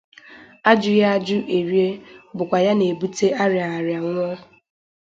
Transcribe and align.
Ajụghị 0.69 1.01
ajụ 1.15 1.37
e 1.57 1.59
rie 1.69 1.87
bụkwa 2.37 2.57
ya 2.65 2.71
na-ebute 2.77 3.27
arịaghị 3.41 3.75
arịa 3.79 3.97
a 4.01 4.05
nwụ 4.13 4.25